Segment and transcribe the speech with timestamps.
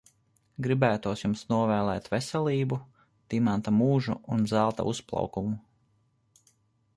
[0.67, 2.79] Gribētos jums novēlēt veselību,
[3.35, 5.55] dimanta mūžu un zelta uzplaukumu.